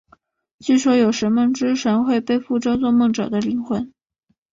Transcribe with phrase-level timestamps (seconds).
[0.57, 3.93] 据说有时梦之神会背负着做梦者的灵魂。